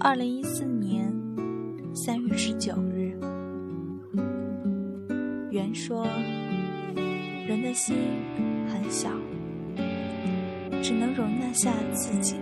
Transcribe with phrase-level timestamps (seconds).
[0.00, 1.12] 二零一四年
[1.92, 3.18] 三月十九日，
[5.50, 6.06] 原说
[7.48, 7.96] ：“人的心
[8.68, 9.10] 很小，
[10.80, 12.36] 只能容纳下自己。”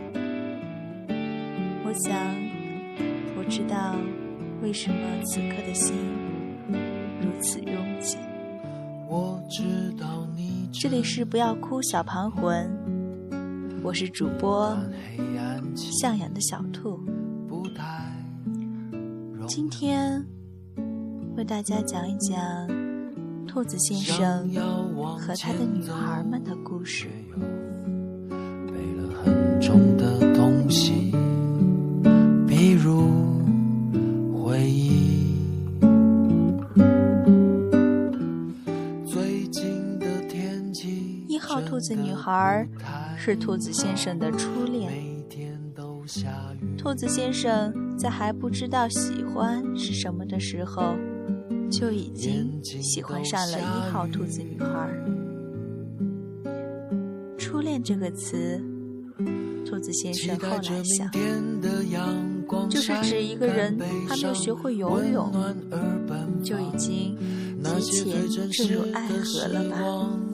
[1.83, 2.15] 我想，
[3.39, 3.97] 我知道
[4.63, 5.97] 为什么此刻的心
[7.23, 8.19] 如此拥挤。
[9.09, 9.63] 我知
[9.99, 12.71] 道你这里是不要哭小盘魂，
[13.83, 14.77] 我是主播
[15.75, 17.01] 向阳的小兔。
[19.49, 20.25] 今天
[21.37, 22.37] 为大家讲一讲
[23.47, 24.49] 兔子先生
[25.19, 27.07] 和他的女孩们的故事。
[27.49, 31.13] 背了很重的东西，
[32.47, 33.09] 比如
[34.35, 35.35] 回忆。
[39.07, 41.25] 最近的天气。
[41.29, 42.67] 一号兔子女孩
[43.17, 45.06] 是兔子先生的初恋。
[46.79, 47.73] 兔子先生。
[47.97, 50.95] 在还不知道喜欢是什么的时候，
[51.71, 54.91] 就已经喜欢上了一号兔子女孩。
[57.39, 58.63] 初恋这个词，
[59.65, 61.11] 兔子先生后来想，
[62.69, 65.33] 就是指一个人还没有学会游泳，
[66.43, 67.17] 就已经
[67.81, 69.77] 提前坠入爱河了吧。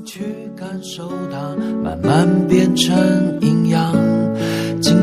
[0.05, 0.53] 经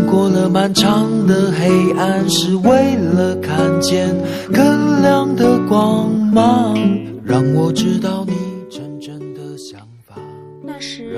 [0.10, 4.10] 过了漫长的黑暗，是为了看见
[4.52, 6.76] 更亮的光芒。
[7.24, 8.34] 让我知道你
[8.72, 10.16] 真正的想法。
[10.64, 11.16] 那时，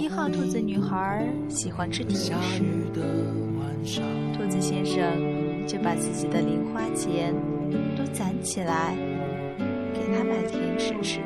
[0.00, 2.62] 一号兔子女孩喜欢吃甜食，
[4.32, 5.02] 兔子先生
[5.66, 7.34] 就把自己的零花钱
[7.96, 8.94] 都攒起来，
[9.92, 11.18] 给她买甜食吃。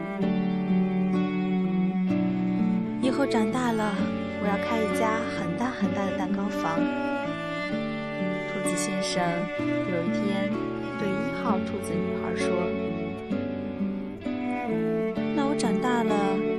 [3.03, 3.93] 以后长大了。
[4.45, 6.79] 我要开一家很大很大的蛋糕房。
[8.53, 9.23] 兔子先生
[9.65, 10.53] 有一天
[10.99, 12.47] 对一号兔子女孩说
[15.35, 16.15] ：“那我长大了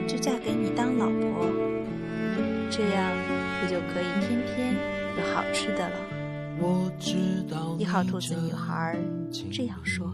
[0.07, 1.45] 就嫁给你当老婆，
[2.71, 3.13] 这样
[3.61, 4.73] 不就可以天天
[5.15, 5.95] 有好吃的了？”
[7.77, 8.97] 一号兔子女孩
[9.51, 10.11] 这样说。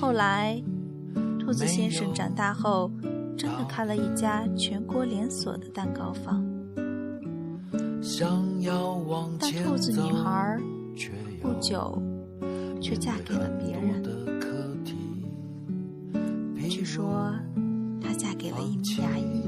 [0.00, 0.62] 后来，
[1.40, 2.88] 兔子先生长大后。
[3.36, 6.42] 真的开了一家全国连锁的蛋糕房，
[9.38, 10.58] 但兔子女孩
[11.42, 12.02] 不久
[12.80, 14.02] 却嫁给了别人。
[16.68, 17.32] 据说
[18.00, 19.42] 她嫁给了一名牙医。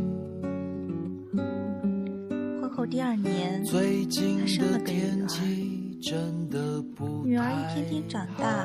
[2.60, 3.72] 婚后第二年，她
[4.46, 5.26] 生了个女儿。
[7.24, 8.64] 女儿一天天长大，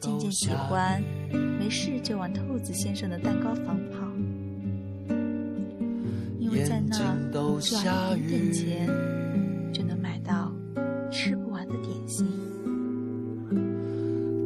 [0.00, 1.02] 她渐渐喜欢。
[1.58, 4.06] 没事就往兔子先生的蛋糕房跑，
[6.38, 6.96] 因为在那
[7.60, 8.88] 只要一点点钱
[9.72, 10.52] 就能买到
[11.10, 12.26] 吃不完的点心。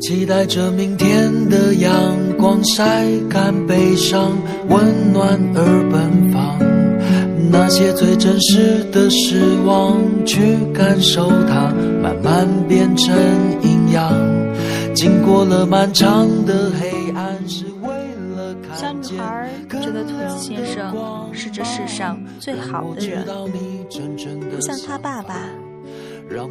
[0.00, 1.93] 期待着明天的阳
[2.39, 4.33] 光晒干悲伤，
[4.69, 6.59] 温暖而奔放。
[7.50, 11.71] 那些最真实的失望，去感受它，
[12.03, 13.15] 慢慢变成
[13.62, 14.40] 营养。
[14.95, 16.91] 经过了漫长的黑。
[18.75, 23.25] 小女孩觉得兔子先生是这世上最好的人，
[24.51, 25.34] 不像他爸爸，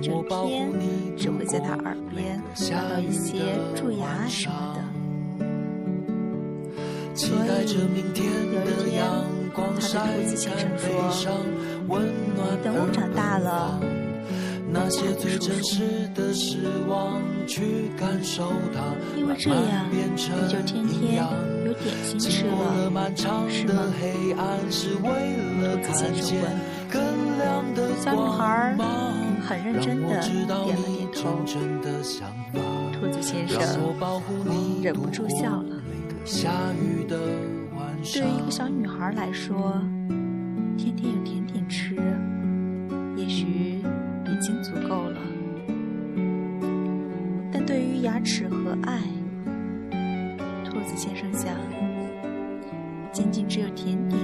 [0.02, 0.70] 整天
[1.18, 2.40] 只会在他耳边
[2.72, 3.40] 唠叨一些
[3.76, 4.82] 蛀牙什么的。
[7.16, 7.32] 所以
[7.74, 8.70] 有一天，他对
[9.56, 9.90] 兔
[10.28, 11.32] 子先生说
[12.64, 13.80] ：“等我长大了。”
[14.72, 16.57] 那些最真实的失
[16.88, 19.97] 望，去感受它，因为这样你
[20.47, 21.24] 就天天
[21.66, 22.52] 有点心吃了，
[23.50, 25.08] 是吗？
[25.81, 26.46] 兔子先生问。
[28.02, 28.75] 小女孩
[29.41, 31.19] 很认真的点了点头。
[32.91, 33.59] 兔子先生
[34.82, 35.82] 忍不住笑了。
[38.14, 39.82] 对于一个小女孩来说，
[48.20, 49.00] 对于牙齿和爱，
[50.66, 51.56] 兔子先生想，
[53.14, 54.20] 仅仅只有甜点